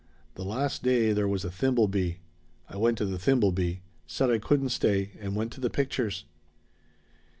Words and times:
The 0.33 0.43
last 0.43 0.81
day 0.81 1.13
there 1.13 1.27
was 1.27 1.45
a 1.45 1.51
thimble 1.51 1.87
bee. 1.87 2.21
I 2.67 2.75
went 2.75 2.97
to 2.97 3.05
the 3.05 3.19
thimble 3.19 3.51
bee 3.51 3.81
said 4.07 4.31
I 4.31 4.39
couldn't 4.39 4.69
stay 4.69 5.11
and 5.19 5.35
went 5.35 5.51
to 5.51 5.61
the 5.61 5.69
pictures. 5.69 6.25